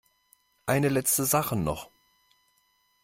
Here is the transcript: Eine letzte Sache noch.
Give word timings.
Eine 0.65 0.89
letzte 0.89 1.25
Sache 1.25 1.55
noch. 1.55 1.91